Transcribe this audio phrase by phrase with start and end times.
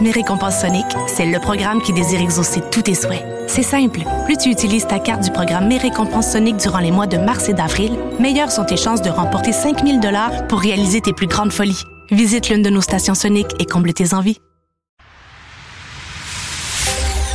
[0.00, 3.22] Mes récompenses Sonic, c'est le programme qui désire exaucer tous tes souhaits.
[3.46, 4.00] C'est simple.
[4.24, 7.48] Plus tu utilises ta carte du programme Mes récompenses Sonic durant les mois de mars
[7.48, 11.52] et d'avril, meilleures sont tes chances de remporter 5000 dollars pour réaliser tes plus grandes
[11.52, 11.82] folies.
[12.10, 14.38] Visite l'une de nos stations Sonic et comble tes envies.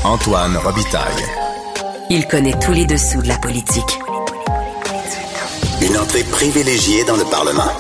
[0.04, 1.26] Antoine Robitaille.
[2.10, 4.00] Il connaît tous les dessous de la politique.
[5.82, 7.72] Une entrée privilégiée dans le Parlement.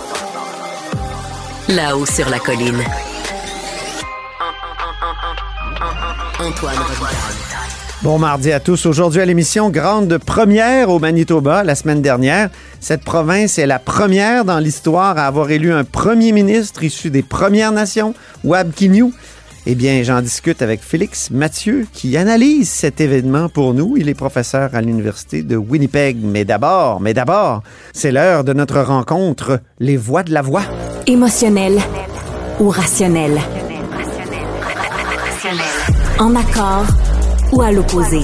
[1.67, 2.83] Là-haut sur la colline.
[5.81, 7.15] Antoine Robitaille.
[8.03, 8.85] Bon mardi à tous.
[8.85, 12.49] Aujourd'hui à l'émission, grande première au Manitoba la semaine dernière.
[12.81, 17.23] Cette province est la première dans l'histoire à avoir élu un premier ministre issu des
[17.23, 18.13] Premières Nations,
[18.43, 19.13] Wab Kinew.
[19.65, 23.95] Eh bien, j'en discute avec Félix Mathieu qui analyse cet événement pour nous.
[23.95, 26.17] Il est professeur à l'Université de Winnipeg.
[26.21, 30.63] Mais d'abord, mais d'abord, c'est l'heure de notre rencontre, les voix de la voix.
[31.07, 31.79] Émotionnel
[32.59, 32.69] ou
[36.19, 36.85] En accord
[37.51, 38.19] ou à l'opposé.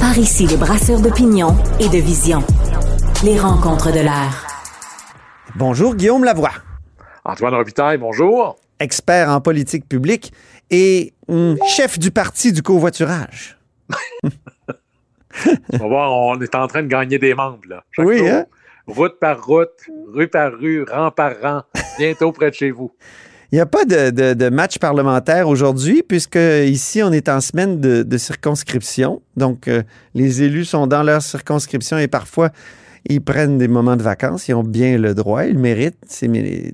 [0.00, 2.42] Par ici, les brasseurs d'opinion et de vision.
[3.22, 4.46] Les rencontres de l'air.
[5.56, 6.52] Bonjour Guillaume Lavoie.
[7.22, 8.56] Antoine Robitaille, bonjour.
[8.80, 10.32] Expert en politique publique
[10.70, 11.12] et
[11.76, 13.58] chef du parti du covoiturage.
[14.24, 17.84] on va voir, on est en train de gagner des membres, là.
[17.98, 18.28] Oui, jour.
[18.28, 18.46] hein?
[18.86, 19.68] Route par route,
[20.14, 21.62] rue par rue, rang par rang,
[21.98, 22.90] bientôt près de chez vous.
[23.50, 27.80] Il n'y a pas de, de- match parlementaire aujourd'hui, puisque ici, on est en semaine
[27.80, 29.22] de, de circonscription.
[29.36, 29.82] Donc, euh,
[30.14, 32.50] les élus sont dans leur circonscription et parfois,
[33.08, 34.48] ils prennent des moments de vacances.
[34.48, 35.96] Ils ont bien le droit, ils le méritent.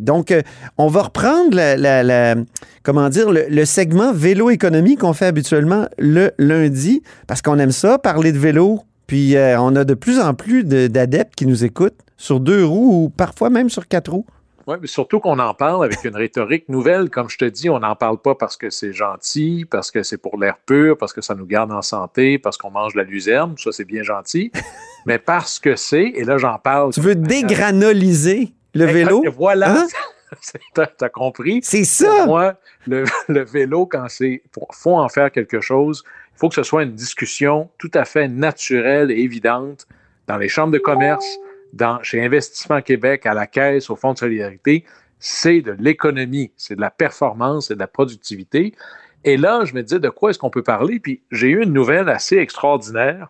[0.00, 0.42] Donc, euh,
[0.76, 2.34] on va reprendre la,
[2.82, 8.32] comment dire, le, segment vélo-économie qu'on fait habituellement le lundi, parce qu'on aime ça, parler
[8.32, 8.80] de vélo.
[9.06, 12.64] Puis, euh, on a de plus en plus de- d'adeptes qui nous écoutent sur deux
[12.64, 14.26] roues ou parfois même sur quatre roues.
[14.66, 17.10] Oui, mais surtout qu'on en parle avec une rhétorique nouvelle.
[17.10, 20.16] Comme je te dis, on n'en parle pas parce que c'est gentil, parce que c'est
[20.16, 23.04] pour l'air pur, parce que ça nous garde en santé, parce qu'on mange de la
[23.04, 24.50] luzerne, ça c'est bien gentil,
[25.06, 26.92] mais parce que c'est, et là j'en parle.
[26.94, 29.22] Tu veux dégranoliser le vélo?
[29.24, 29.86] Et voilà, Hein?
[30.98, 31.60] t'as compris.
[31.62, 32.26] C'est Pour ça!
[32.26, 32.54] moi,
[32.86, 36.02] le, le vélo, quand c'est pour- faut en faire quelque chose,
[36.34, 39.86] il faut que ce soit une discussion tout à fait naturelle et évidente
[40.26, 41.26] dans les chambres de commerce,
[41.74, 44.84] dans, chez Investissement Québec, à la caisse, au Fonds de solidarité.
[45.18, 48.74] C'est de l'économie, c'est de la performance, c'est de la productivité.
[49.24, 51.00] Et là, je me disais, de quoi est-ce qu'on peut parler?
[51.00, 53.28] Puis j'ai eu une nouvelle assez extraordinaire.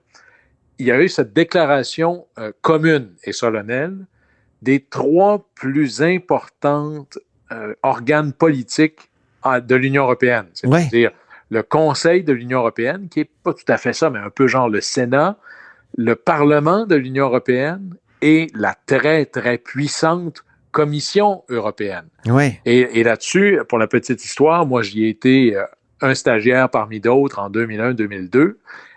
[0.79, 4.07] Il y a eu cette déclaration euh, commune et solennelle
[4.63, 7.19] des trois plus importantes
[7.53, 9.11] euh, organes politiques
[9.45, 10.47] de l'Union européenne.
[10.55, 11.11] C'est-à-dire
[11.51, 14.47] le Conseil de l'Union européenne, qui n'est pas tout à fait ça, mais un peu
[14.47, 15.37] genre le Sénat,
[15.99, 17.95] le Parlement de l'Union européenne
[18.33, 22.07] et la très, très puissante Commission européenne.
[22.27, 22.55] Oui.
[22.65, 25.63] Et, et là-dessus, pour la petite histoire, moi, j'y ai été euh,
[26.01, 28.55] un stagiaire parmi d'autres en 2001-2002.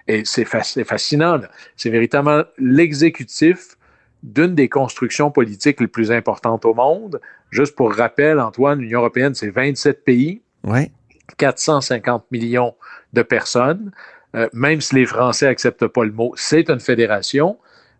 [0.07, 1.39] Et c'est fa- c'est fascinant.
[1.75, 3.75] C'est véritablement l'exécutif
[4.23, 7.19] d'une des constructions politiques les plus importantes au monde.
[7.51, 10.91] Juste pour rappel, Antoine, l'Union européenne, c'est 27 pays, Oui.
[11.37, 12.73] 450 millions
[13.13, 13.91] de personnes.
[14.35, 17.57] Euh, même si les Français n'acceptent pas le mot, c'est une fédération,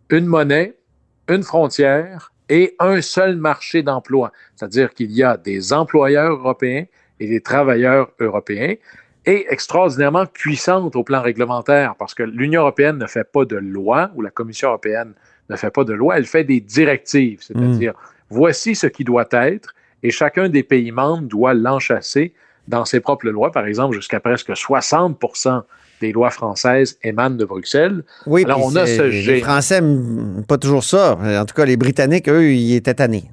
[0.09, 0.75] une monnaie,
[1.29, 4.31] une frontière et un seul marché d'emploi.
[4.55, 6.85] C'est-à-dire qu'il y a des employeurs européens
[7.19, 8.75] et des travailleurs européens
[9.25, 14.11] et extraordinairement puissante au plan réglementaire parce que l'Union européenne ne fait pas de loi
[14.15, 15.13] ou la Commission européenne
[15.49, 17.93] ne fait pas de loi, elle fait des directives, c'est-à-dire
[18.29, 19.73] voici ce qui doit être
[20.03, 22.33] et chacun des pays membres doit l'enchasser
[22.67, 23.51] dans ses propres lois.
[23.51, 25.19] Par exemple, jusqu'à presque 60
[26.01, 28.03] des lois françaises émanent de Bruxelles.
[28.25, 29.41] Oui, Alors, on a ce les.
[29.41, 29.81] Français
[30.47, 31.17] pas toujours ça.
[31.21, 33.29] En tout cas, les Britanniques, eux, ils étaient tannés.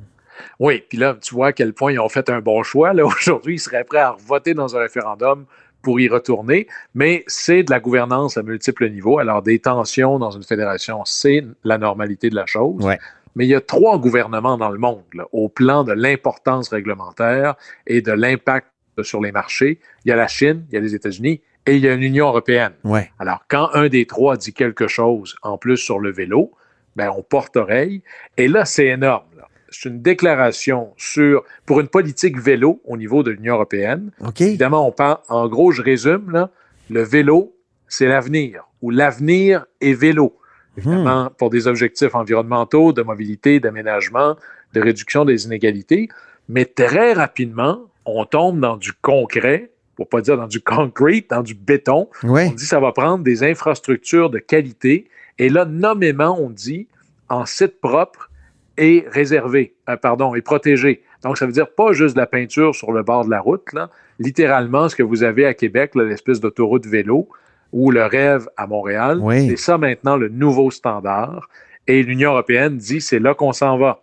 [0.61, 2.93] Oui, puis là, tu vois à quel point ils ont fait un bon choix.
[2.93, 5.46] Là, aujourd'hui, ils seraient prêts à voter dans un référendum
[5.82, 9.19] pour y retourner, mais c'est de la gouvernance à multiples niveaux.
[9.19, 12.82] Alors, des tensions dans une fédération, c'est la normalité de la chose.
[12.82, 12.99] Ouais.
[13.37, 17.56] Mais il y a trois gouvernements dans le monde, là, au plan de l'importance réglementaire
[17.87, 18.69] et de l'impact
[19.02, 19.81] sur les marchés.
[20.05, 22.28] Il y a la Chine, il y a les États-Unis et il y a l'Union
[22.28, 22.72] européenne.
[22.84, 23.11] Ouais.
[23.19, 26.52] Alors, quand un des trois dit quelque chose en plus sur le vélo,
[26.96, 28.02] ben, on porte oreille.
[28.37, 29.25] Et là, c'est énorme.
[29.70, 34.11] c'est une déclaration sur, pour une politique vélo au niveau de l'Union européenne.
[34.20, 34.40] OK.
[34.43, 36.50] Évidemment, on parle, en gros, je résume, là,
[36.90, 37.55] le vélo,
[37.88, 40.37] c'est l'avenir, ou l'avenir est vélo.
[40.76, 44.37] Évidemment, pour des objectifs environnementaux, de mobilité, d'aménagement,
[44.72, 46.08] de réduction des inégalités.
[46.49, 51.43] Mais très rapidement, on tombe dans du concret, pour pas dire dans du concrete, dans
[51.43, 52.08] du béton.
[52.23, 52.46] Ouais.
[52.49, 55.08] On dit que ça va prendre des infrastructures de qualité.
[55.38, 56.88] Et là, nommément, on dit
[57.29, 58.31] en site propre
[58.76, 61.02] et réservé, euh, pardon, et protégé.
[61.23, 63.73] Donc, ça veut dire pas juste de la peinture sur le bord de la route,
[63.73, 63.91] là.
[64.19, 67.29] Littéralement, ce que vous avez à Québec, l'espèce d'autoroute vélo,
[67.73, 69.49] ou le rêve à Montréal, Oui.
[69.49, 71.49] c'est ça maintenant le nouveau standard.
[71.88, 74.00] Et l'Union européenne dit c'est là qu'on s'en va.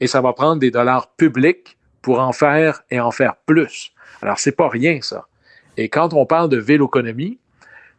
[0.00, 3.92] Et ça va prendre des dollars publics pour en faire et en faire plus.
[4.20, 5.26] Alors, c'est pas rien, ça.
[5.76, 7.38] Et quand on parle de véloconomie,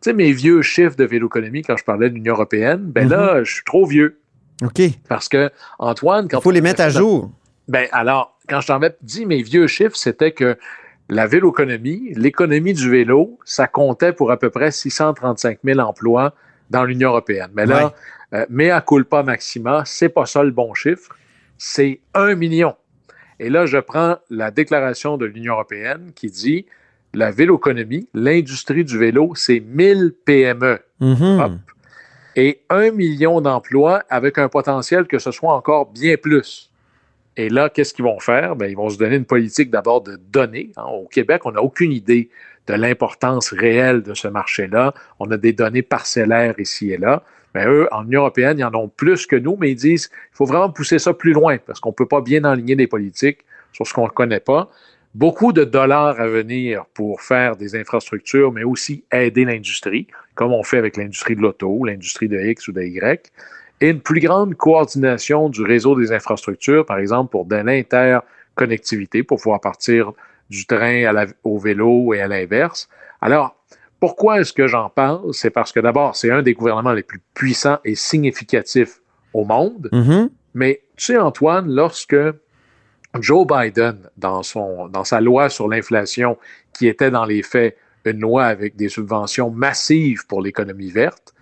[0.01, 3.43] tu sais, mes vieux chiffres de véloconomie, quand je parlais de l'Union européenne, ben là,
[3.43, 4.19] je suis trop vieux.
[4.61, 4.81] OK.
[5.07, 5.49] Parce que,
[5.79, 7.31] Antoine, quand Il faut les mettre à jour.
[7.67, 10.57] ben alors, quand je t'en avais dit mes vieux chiffres, c'était que
[11.09, 16.33] la véloconomie, l'économie du vélo, ça comptait pour à peu près 635 000 emplois
[16.69, 17.51] dans l'Union européenne.
[17.53, 17.93] Mais là,
[18.33, 21.15] euh, mea culpa maxima, c'est pas ça le bon chiffre,
[21.57, 22.75] c'est un million.
[23.39, 26.65] Et là, je prends la déclaration de l'Union européenne qui dit
[27.13, 31.39] la véloconomie, l'industrie du vélo, c'est 1000 PME Mhm.
[31.39, 31.51] Hop.
[32.35, 36.71] et un million d'emplois avec un potentiel que ce soit encore bien plus.
[37.37, 38.55] Et là, qu'est-ce qu'ils vont faire?
[38.55, 40.71] Ben, ils vont se donner une politique d'abord de données.
[40.77, 40.85] hein.
[40.85, 42.29] Au Québec, on n'a aucune idée
[42.67, 44.93] de l'importance réelle de ce marché-là.
[45.19, 47.23] On a des données parcellaires ici et là.
[47.55, 50.35] Mais eux, en Union européenne, ils en ont plus que nous, mais ils disent il
[50.35, 53.39] faut vraiment pousser ça plus loin parce qu'on ne peut pas bien enligner des politiques
[53.73, 54.69] sur ce qu'on ne connaît pas.
[55.15, 60.63] Beaucoup de dollars à venir pour faire des infrastructures, mais aussi aider l'industrie, comme on
[60.63, 63.31] fait avec l'industrie de l'auto, l'industrie de X ou de Y,
[63.81, 69.37] et une plus grande coordination du réseau des infrastructures, par exemple pour de l'interconnectivité, pour
[69.37, 70.13] pouvoir partir
[70.49, 72.89] du train à la- au vélo et à l'inverse.
[73.21, 73.55] Alors,
[73.99, 75.33] pourquoi est-ce que j'en parle?
[75.33, 78.99] C'est parce que d'abord, c'est un des gouvernements les plus puissants et significatifs
[79.33, 79.89] au monde.
[79.91, 80.29] Mhm.
[80.55, 82.15] Mais tu sais, Antoine, lorsque
[83.19, 86.37] Joe Biden, dans, son, dans sa loi sur l'inflation,
[86.73, 91.33] qui était dans les faits une loi avec des subventions massives pour l'économie verte,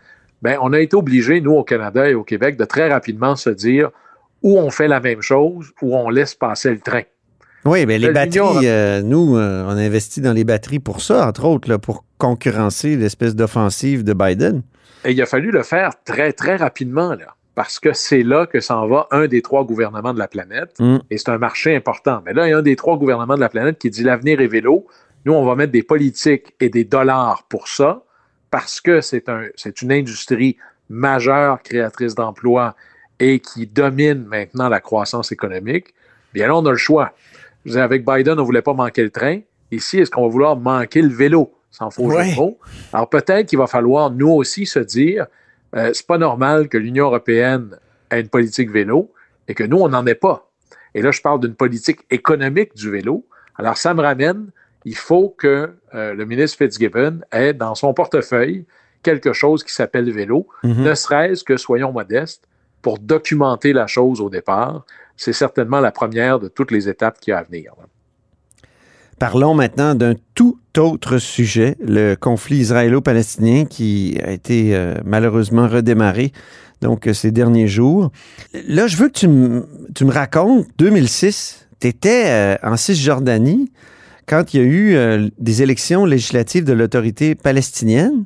[0.41, 3.49] ben, on a été obligé, nous, au Canada et au Québec, de très rapidement se
[3.49, 3.89] dire
[4.41, 7.03] où on fait la même chose, ou on laisse passer le train.
[7.63, 11.01] Oui, bien, les L'Union batteries, euh, nous, euh, on a investi dans les batteries pour
[11.01, 14.63] ça, entre autres, là, pour concurrencer l'espèce d'offensive de Biden.
[15.05, 18.59] Et il a fallu le faire très, très rapidement, là, parce que c'est là que
[18.59, 20.97] s'en va un des trois gouvernements de la planète, Mm.
[21.11, 22.19] et c'est un marché important.
[22.25, 24.41] Mais là, il y a un des trois gouvernements de la planète qui dit l'avenir
[24.41, 24.87] est vélo.
[25.25, 28.01] Nous, on va mettre des politiques et des dollars pour ça,
[28.49, 29.43] parce que c'est un,
[29.83, 30.57] une industrie
[30.89, 32.75] majeure créatrice d'emplois
[33.19, 35.93] et qui domine maintenant la croissance économique.
[36.33, 37.11] Bien là, on a le choix.
[37.65, 39.37] Je dire, avec Biden, on ne voulait pas manquer le train.
[39.69, 41.53] Ici, est-ce qu'on va vouloir manquer le vélo?
[41.69, 42.31] Sans faux jeu Ouais.
[42.31, 42.57] de mots.
[42.91, 45.27] Alors peut-être qu'il va falloir, nous aussi, se dire,
[45.75, 47.77] euh, c'est pas normal que l'Union européenne
[48.09, 49.13] ait une politique vélo
[49.47, 50.49] et que nous, on n'en ait pas.
[50.93, 53.25] Et là, je parle d'une politique économique du vélo.
[53.57, 54.47] Alors, ça me ramène,
[54.85, 58.65] il faut que euh, le ministre Fitzgibbon ait dans son portefeuille
[59.03, 60.83] quelque chose qui s'appelle vélo, Mhm.
[60.83, 62.47] ne serait-ce que, soyons modestes,
[62.81, 64.85] pour documenter la chose au départ.
[65.15, 67.73] C'est certainement la première de toutes les étapes qui a à venir.
[69.21, 76.31] Parlons maintenant d'un tout autre sujet, le conflit israélo-palestinien qui a été euh, malheureusement redémarré
[76.81, 78.11] donc euh, ces derniers jours.
[78.67, 83.71] Là, je veux que tu, me- tu me racontes, 2006, tu étais en Cisjordanie
[84.25, 88.25] quand il y a eu euh, des élections législatives de l'autorité palestinienne.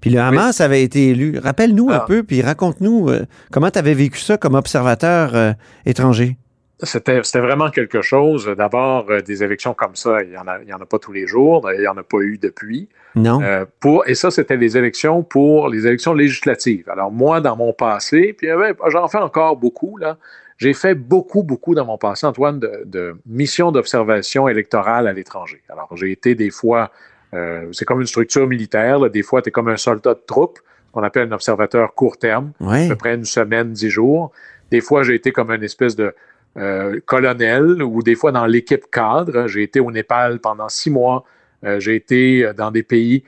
[0.00, 1.38] Puis le Hamas avait été élu.
[1.38, 2.04] Rappelle-nous un Ah.
[2.08, 3.10] peu, puis raconte-nous
[3.52, 5.54] comment tu avais vécu ça comme observateur
[5.86, 6.36] étranger.
[6.82, 8.46] C'était c'était vraiment quelque chose.
[8.56, 10.98] D'abord, euh, des élections comme ça, il n'y en, a- il y en a pas
[10.98, 11.70] tous les jours.
[11.72, 12.88] Il n'y en a pas eu depuis.
[13.14, 13.40] Non?
[13.42, 16.88] Euh, pour, et ça, c'était les élections pour les élections législatives.
[16.90, 20.16] Alors, moi, dans mon passé, puis euh, ouais, j'en fais encore beaucoup, là.
[20.58, 25.60] J'ai fait beaucoup, beaucoup dans mon passé, Antoine, de, de missions d'observation électorale à l'étranger.
[25.68, 26.90] Alors, j'ai été des fois,
[27.34, 29.08] euh, c'est comme une structure militaire, là.
[29.08, 30.60] des fois, tu es comme un soldat de troupe,
[30.92, 32.88] qu'on appelle un observateur court terme, à Oui.
[32.88, 34.30] peu près une semaine, dix jours.
[34.70, 36.14] Des fois, j'ai été comme une espèce de
[36.56, 39.46] euh, colonel ou des fois dans l'équipe cadre.
[39.46, 41.24] J'ai été au Népal pendant six mois.
[41.64, 43.24] Euh, j'ai été euh, dans des pays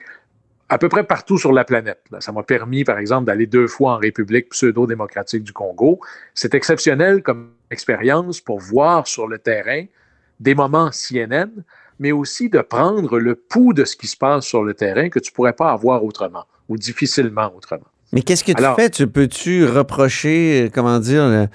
[0.69, 2.01] à peu près partout sur la planète.
[2.19, 5.99] Ça m'a permis, par exemple, d'aller deux fois en République pseudo-démocratique du Congo.
[6.33, 9.83] C'est exceptionnel comme expérience pour voir sur le terrain
[10.39, 11.49] des moments CNN,
[11.99, 15.19] mais aussi de prendre le pouls de ce qui se passe sur le terrain que
[15.19, 17.85] tu pourrais pas avoir autrement ou difficilement autrement.
[18.11, 18.89] Mais qu'est-ce que tu Alors- fais?
[18.89, 21.47] Tu peux-tu reprocher, comment dire, le-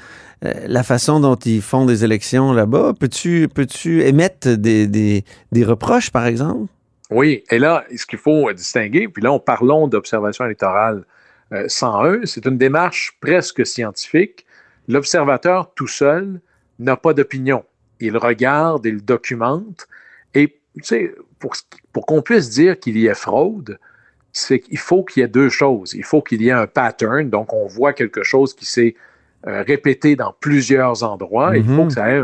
[0.42, 2.94] la façon dont ils font des élections là-bas.
[2.98, 6.70] Peux-tu peux émettre des, des, des, reproches, par exemple?
[7.10, 11.04] Oui, et là, ce qu'il faut distinguer, puis là, on parlons d'observation électorale
[11.52, 14.46] euh, 101, c'est une démarche presque scientifique.
[14.88, 16.40] L'observateur tout seul
[16.78, 17.64] n'a pas d'opinion.
[17.98, 19.88] Il regarde, il documente,
[20.34, 21.54] et tu sais, pour,
[21.92, 23.78] pour qu'on puisse dire qu'il y ait fraude,
[24.32, 25.92] c'est qu'il faut qu'il y ait deux choses.
[25.94, 28.94] Il faut qu'il y ait un pattern, donc on voit quelque chose qui s'est
[29.46, 31.56] euh, répété dans plusieurs endroits.
[31.56, 31.88] Il faut mhm.
[31.88, 32.22] que ça ait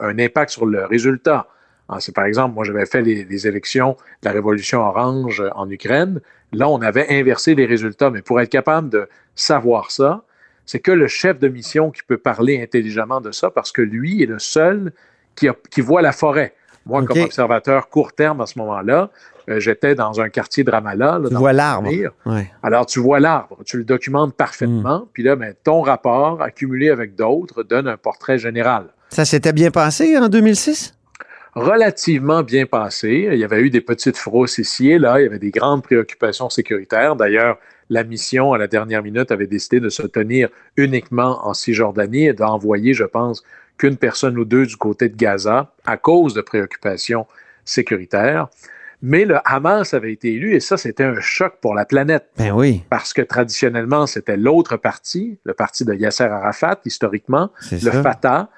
[0.00, 1.48] un, impact sur le résultat.
[1.88, 6.20] Ah, c'est par exemple, moi j'avais fait les, élections de la révolution orange en Ukraine.
[6.52, 10.24] Là, on avait inversé les résultats, mais pour être capable de savoir ça,
[10.66, 14.22] c'est que le chef de mission qui peut parler intelligemment de ça, parce que lui
[14.22, 14.92] est le seul
[15.34, 16.54] qui, qui voit la forêt.
[16.88, 19.10] Moi, comme observateur court terme à ce moment-là,
[19.48, 21.20] euh, j'étais dans un quartier de Ramallah.
[21.28, 21.90] tu vois l'arbre.
[22.62, 25.08] Alors, tu vois l'arbre, tu le documentes parfaitement, hmm.
[25.12, 28.86] puis là, ben, ton rapport, accumulé avec d'autres, donne un portrait général.
[29.10, 30.94] Ça s'était bien passé en 2006?
[31.54, 33.28] relativement bien passé.
[33.32, 35.20] Il y avait eu des petites frosses ici et là.
[35.20, 37.16] Il y avait des grandes préoccupations sécuritaires.
[37.16, 37.58] D'ailleurs,
[37.90, 42.32] la mission, à la dernière minute, avait décidé de se tenir uniquement en Cisjordanie et
[42.32, 43.42] d'envoyer, je pense,
[43.78, 47.26] qu'une personne ou deux du côté de Gaza à cause de préoccupations
[47.64, 48.48] sécuritaires.
[49.00, 52.26] Mais le Hamas avait été élu et ça, c'était un choc pour la planète.
[52.36, 52.82] Ben oui.
[52.90, 58.48] Parce que traditionnellement, c'était l'autre parti, le parti de Yasser Arafat, historiquement, le Fatah.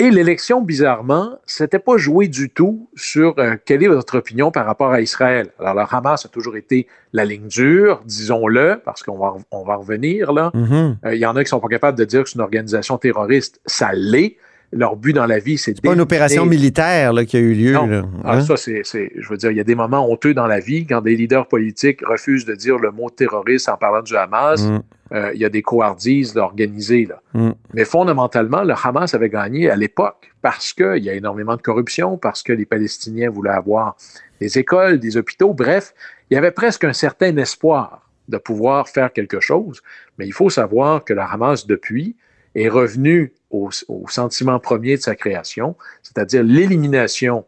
[0.00, 4.64] Et l'élection, bizarrement, c'était pas joué du tout sur euh, quelle est votre opinion par
[4.64, 5.48] rapport à Israël?
[5.58, 9.74] Alors, le Hamas a toujours été la ligne dure, disons-le, parce qu'on va, on va
[9.74, 10.52] revenir là.
[10.54, 10.96] Mm-hmm.
[11.04, 12.96] Euh, il y en a qui sont pas capables de dire que c'est une organisation
[12.96, 13.60] terroriste.
[13.66, 14.36] Ça l'est
[14.72, 17.72] leur but dans la vie, c'est pas une opération militaire là, qui a eu lieu.
[17.72, 18.02] Là.
[18.24, 18.40] Ah, hein?
[18.42, 21.00] ça, c'est, je veux dire, il y a des moments honteux dans la vie quand
[21.00, 24.62] des leaders politiques refusent de dire le mot terroriste en parlant du Hamas.
[24.62, 24.82] Mm.
[25.12, 27.06] Euh, il y a des coardises organisées.
[27.06, 27.22] Là.
[27.32, 27.52] Mm.
[27.72, 32.18] Mais fondamentalement, le Hamas avait gagné à l'époque parce qu'il y a énormément de corruption,
[32.18, 33.96] parce que les Palestiniens voulaient avoir
[34.38, 35.54] des écoles, des hôpitaux.
[35.54, 35.94] Bref,
[36.30, 39.80] il y avait presque un certain espoir de pouvoir faire quelque chose.
[40.18, 42.14] Mais il faut savoir que le Hamas, depuis,
[42.58, 43.70] est revenu au,
[44.08, 47.44] sentiment premier de sa création, c'est-à-dire l'élimination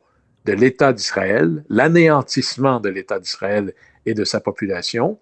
[0.46, 3.74] de l'État d'Israël, l'anéantissement de l'État d'Israël
[4.06, 5.18] et de sa population,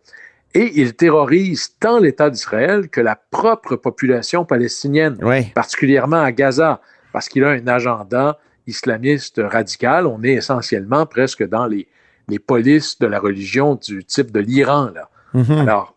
[0.55, 5.19] et il terrorise tant l'État d'Israël que la propre population palestinienne,
[5.55, 6.81] particulièrement à Gaza,
[7.13, 10.07] parce qu'il a un agenda islamiste radical.
[10.07, 11.89] On est essentiellement presque dans les,
[12.29, 14.91] les polices de la religion du type de l'Iran.
[15.35, 15.61] Mm-hmm.
[15.61, 15.95] Alors,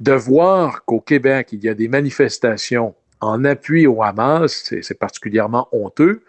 [0.00, 5.68] de voir qu'au Québec, il y a des manifestations en appui au Hamas, c'est particulièrement
[5.72, 6.22] honteux,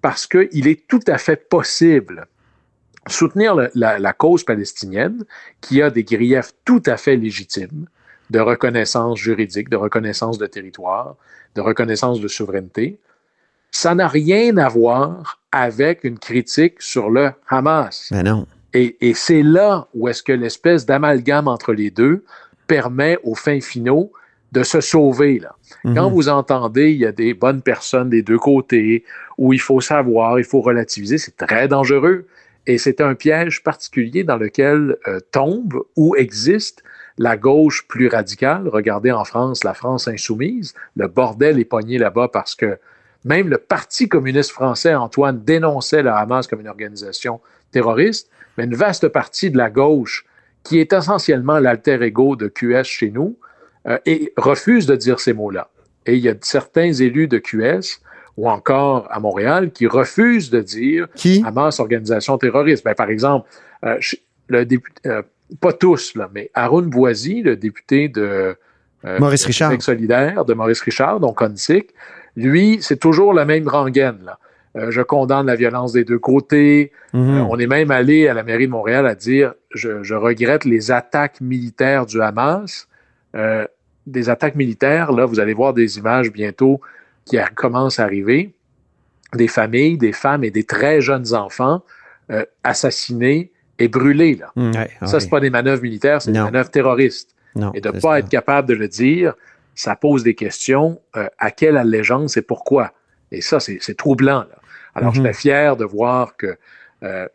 [0.00, 2.26] parce qu'il est tout à fait possible
[3.08, 5.24] soutenir la, cause palestinienne,
[5.60, 7.86] qui a des griefs tout à fait légitimes
[8.30, 11.16] de reconnaissance juridique, de reconnaissance de territoire,
[11.54, 12.98] de reconnaissance de souveraineté,
[13.70, 18.08] ça n'a rien à voir avec une critique sur le Hamas.
[18.10, 18.46] Mais non.
[18.74, 22.24] Et, et c'est là où est-ce que l'espèce d'amalgame entre les deux
[22.66, 24.12] permet aux fins finaux
[24.52, 25.38] de se sauver.
[25.38, 25.56] Là.
[25.94, 26.14] Quand mhm.
[26.14, 29.04] vous entendez, il y a des bonnes personnes des deux côtés,
[29.38, 32.26] où il faut savoir, il faut relativiser, c'est très dangereux.
[32.66, 36.84] Et c'est un piège particulier dans lequel euh, tombe ou existe
[37.18, 38.68] la gauche plus radicale.
[38.68, 40.74] Regardez en France, la France insoumise.
[40.96, 42.78] Le bordel est pogné là-bas parce que
[43.24, 47.40] même le Parti communiste français, Antoine, dénonçait le Hamas comme une organisation
[47.72, 50.24] terroriste, mais une vaste partie de la gauche,
[50.62, 53.36] qui est essentiellement l'alter ego de QS chez nous,
[53.88, 55.68] euh, et refuse de dire ces mots-là.
[56.06, 58.00] Et il y a certains élus de QS
[58.36, 61.42] ou encore à Montréal qui refusent de dire qui?
[61.44, 62.84] Hamas organisation terroriste.
[62.84, 63.48] Ben, par exemple,
[63.84, 63.98] euh,
[64.48, 65.22] le député, euh,
[65.60, 68.56] pas tous, là, mais Arun Boisy, le député de
[69.18, 69.82] Maurice Richard.
[69.82, 71.90] solidaire de Maurice Richard, donc ONSIC,
[72.36, 74.18] lui, c'est toujours la même rengaine.
[74.24, 74.38] Là.
[74.90, 76.92] je condamne la violence des deux côtés.
[77.12, 77.46] Mm-hmm.
[77.50, 80.92] on est même allé à la mairie de Montréal à dire je, je regrette les
[80.92, 82.88] attaques militaires du Hamas.
[83.34, 83.66] Euh,
[84.06, 86.80] des attaques militaires, là, vous allez voir des images bientôt
[87.24, 88.52] qui commencent à arriver,
[89.34, 91.82] des familles, des femmes et des très jeunes enfants
[92.30, 94.34] euh, assassinés et brûlés.
[94.34, 94.50] Là.
[94.56, 97.34] Mmh, ça, ce pas des manœuvres militaires, c'est des manœuvres terroristes.
[97.74, 99.34] et de ne pas être capable de le dire,
[99.74, 102.92] ça pose des questions euh, à quelle allégeance et pourquoi.
[103.30, 104.40] Et ça, c'est troublant.
[104.40, 104.58] Là.
[104.94, 105.26] Alors, je mmh.
[105.26, 106.56] suis fier de voir que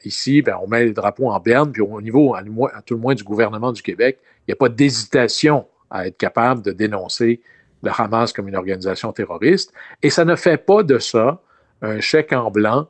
[0.05, 3.01] ici, ben, on met les drapeaux en berne, puis au niveau, à, à tout le
[3.01, 7.41] moins, du gouvernement du Québec, il n'y a pas d'hésitation à être capable de dénoncer
[7.83, 9.73] le Hamas comme une organisation terroriste.
[10.03, 11.41] Et ça ne fait pas de ça
[11.81, 12.87] un chèque en blanc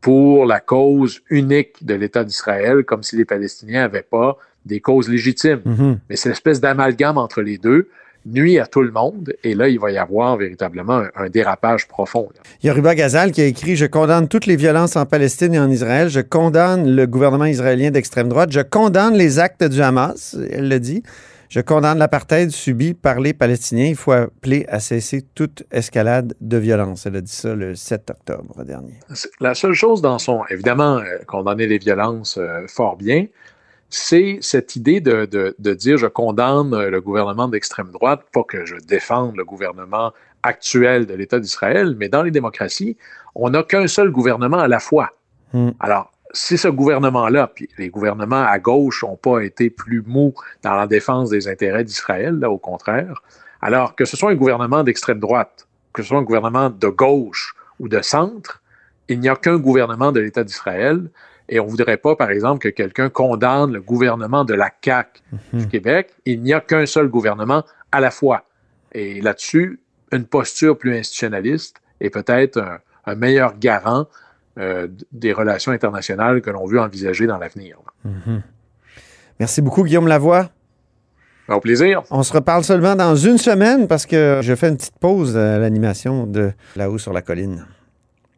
[0.00, 5.08] pour la cause unique de l'État d'Israël, comme si les Palestiniens n'avaient pas des causes
[5.08, 5.62] légitimes.
[5.66, 5.98] Mm-hmm.
[6.08, 7.88] Mais c'est l'espèce d'amalgame entre les deux.
[8.26, 9.32] nuit à tout le monde.
[9.42, 12.28] Et là, il va y avoir véritablement un, dérapage profond.
[12.62, 15.54] Il y a Ruba Gazal qui a écrit Je condamne toutes les violences en Palestine
[15.54, 16.10] et en Israël.
[16.10, 18.52] Je condamne le gouvernement israélien d'extrême droite.
[18.52, 20.36] Je condamne les actes du Hamas.
[20.50, 21.02] Elle le dit.
[21.48, 23.86] Je condamne l'apartheid subi par les Palestiniens.
[23.86, 27.06] Il faut appeler à cesser toute escalade de violence.
[27.06, 29.00] Elle a dit ça le 7 octobre dernier.
[29.40, 33.26] La seule chose dans son, évidemment, euh, condamner les violences euh, fort bien,
[33.88, 35.24] c'est cette idée de,
[35.58, 40.12] de, dire je condamne le gouvernement d'extrême droite, pas que je défende le gouvernement
[40.42, 42.98] actuel de l'État d'Israël, mais dans les démocraties,
[43.34, 45.12] on n'a qu'un seul gouvernement à la fois.
[45.54, 45.70] Hmm.
[45.80, 50.74] Alors, si ce gouvernement-là, puis les gouvernements à gauche n'ont pas été plus mous dans
[50.74, 53.22] la défense des intérêts d'Israël, là, au contraire,
[53.60, 57.54] alors que ce soit un gouvernement d'extrême droite, que ce soit un gouvernement de gauche
[57.80, 58.62] ou de centre,
[59.08, 61.10] il n'y a qu'un gouvernement de l'État d'Israël.
[61.48, 65.22] Et on ne voudrait pas, par exemple, que quelqu'un condamne le gouvernement de la CAQ
[65.54, 65.68] du mhm.
[65.68, 66.10] Québec.
[66.26, 68.44] Il n'y a qu'un seul gouvernement à la fois.
[68.92, 69.80] Et là-dessus,
[70.12, 72.62] une posture plus institutionnaliste est peut-être
[73.06, 74.06] un meilleur garant
[74.58, 77.78] euh, des relations internationales que l'on veut envisager dans l'avenir.
[78.04, 78.42] Mhm.
[79.40, 80.50] Merci beaucoup, Guillaume Lavoie.
[81.48, 82.02] Au plaisir.
[82.10, 85.58] On se reparle seulement dans une semaine parce que je fais une petite pause à
[85.58, 87.66] l'animation de Là-haut sur la colline.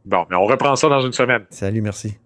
[0.04, 1.42] Bon, mais on reprend ça dans une semaine.
[1.50, 2.16] Salut, merci.